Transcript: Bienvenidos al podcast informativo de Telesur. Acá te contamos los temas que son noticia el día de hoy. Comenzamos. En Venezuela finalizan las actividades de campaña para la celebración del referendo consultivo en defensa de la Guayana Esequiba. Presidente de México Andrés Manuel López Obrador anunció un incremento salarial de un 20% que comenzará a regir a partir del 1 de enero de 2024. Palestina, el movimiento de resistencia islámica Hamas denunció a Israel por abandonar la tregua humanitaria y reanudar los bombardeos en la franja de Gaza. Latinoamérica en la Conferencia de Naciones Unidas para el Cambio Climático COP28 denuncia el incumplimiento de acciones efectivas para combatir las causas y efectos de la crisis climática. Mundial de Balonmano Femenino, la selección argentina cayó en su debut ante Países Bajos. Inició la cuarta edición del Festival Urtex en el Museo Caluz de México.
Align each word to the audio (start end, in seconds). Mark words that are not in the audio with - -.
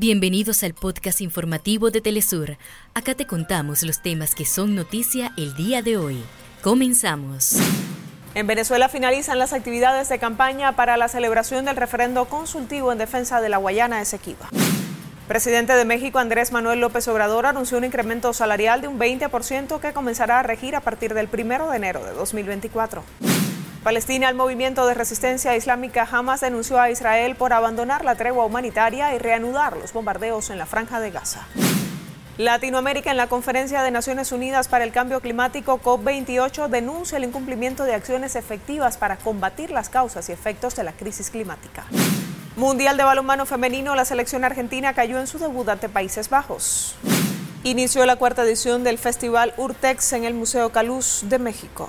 Bienvenidos 0.00 0.62
al 0.62 0.72
podcast 0.72 1.20
informativo 1.20 1.90
de 1.90 2.00
Telesur. 2.00 2.56
Acá 2.94 3.14
te 3.14 3.26
contamos 3.26 3.82
los 3.82 4.00
temas 4.00 4.34
que 4.34 4.46
son 4.46 4.74
noticia 4.74 5.30
el 5.36 5.54
día 5.56 5.82
de 5.82 5.98
hoy. 5.98 6.24
Comenzamos. 6.62 7.56
En 8.34 8.46
Venezuela 8.46 8.88
finalizan 8.88 9.38
las 9.38 9.52
actividades 9.52 10.08
de 10.08 10.18
campaña 10.18 10.74
para 10.74 10.96
la 10.96 11.08
celebración 11.08 11.66
del 11.66 11.76
referendo 11.76 12.24
consultivo 12.30 12.92
en 12.92 12.96
defensa 12.96 13.42
de 13.42 13.50
la 13.50 13.58
Guayana 13.58 14.00
Esequiba. 14.00 14.48
Presidente 15.28 15.74
de 15.74 15.84
México 15.84 16.18
Andrés 16.18 16.50
Manuel 16.50 16.80
López 16.80 17.06
Obrador 17.06 17.44
anunció 17.44 17.76
un 17.76 17.84
incremento 17.84 18.32
salarial 18.32 18.80
de 18.80 18.88
un 18.88 18.98
20% 18.98 19.80
que 19.80 19.92
comenzará 19.92 20.38
a 20.38 20.42
regir 20.42 20.76
a 20.76 20.80
partir 20.80 21.12
del 21.12 21.28
1 21.30 21.68
de 21.68 21.76
enero 21.76 22.02
de 22.06 22.12
2024. 22.12 23.04
Palestina, 23.82 24.28
el 24.28 24.34
movimiento 24.34 24.86
de 24.86 24.92
resistencia 24.92 25.56
islámica 25.56 26.06
Hamas 26.10 26.42
denunció 26.42 26.78
a 26.78 26.90
Israel 26.90 27.34
por 27.34 27.54
abandonar 27.54 28.04
la 28.04 28.14
tregua 28.14 28.44
humanitaria 28.44 29.14
y 29.14 29.18
reanudar 29.18 29.78
los 29.78 29.94
bombardeos 29.94 30.50
en 30.50 30.58
la 30.58 30.66
franja 30.66 31.00
de 31.00 31.10
Gaza. 31.10 31.46
Latinoamérica 32.36 33.10
en 33.10 33.16
la 33.16 33.26
Conferencia 33.26 33.82
de 33.82 33.90
Naciones 33.90 34.32
Unidas 34.32 34.68
para 34.68 34.84
el 34.84 34.92
Cambio 34.92 35.20
Climático 35.20 35.80
COP28 35.80 36.68
denuncia 36.68 37.16
el 37.16 37.24
incumplimiento 37.24 37.84
de 37.84 37.94
acciones 37.94 38.36
efectivas 38.36 38.98
para 38.98 39.16
combatir 39.16 39.70
las 39.70 39.88
causas 39.88 40.28
y 40.28 40.32
efectos 40.32 40.76
de 40.76 40.84
la 40.84 40.92
crisis 40.92 41.30
climática. 41.30 41.86
Mundial 42.56 42.98
de 42.98 43.04
Balonmano 43.04 43.46
Femenino, 43.46 43.94
la 43.94 44.04
selección 44.04 44.44
argentina 44.44 44.92
cayó 44.92 45.18
en 45.18 45.26
su 45.26 45.38
debut 45.38 45.66
ante 45.70 45.88
Países 45.88 46.28
Bajos. 46.28 46.96
Inició 47.64 48.04
la 48.04 48.16
cuarta 48.16 48.42
edición 48.42 48.84
del 48.84 48.98
Festival 48.98 49.54
Urtex 49.56 50.12
en 50.12 50.24
el 50.24 50.34
Museo 50.34 50.70
Caluz 50.70 51.22
de 51.24 51.38
México. 51.38 51.88